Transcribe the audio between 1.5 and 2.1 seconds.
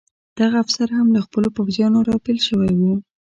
پوځیانو